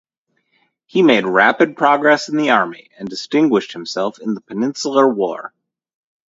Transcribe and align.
He 0.87 1.03
made 1.03 1.27
rapid 1.27 1.77
progress 1.77 2.27
in 2.27 2.35
the 2.37 2.49
Army 2.49 2.89
and 2.97 3.07
distinguished 3.07 3.73
himself 3.73 4.17
in 4.17 4.33
the 4.33 4.41
Peninsular 4.41 5.07
War. 5.07 5.53